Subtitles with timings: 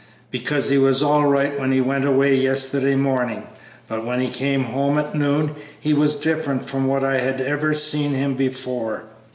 [0.31, 3.43] "Because he was all right when he went away yesterday morning,
[3.87, 7.75] but when he came home at noon he was different from what I had ever
[7.75, 9.03] seen him before.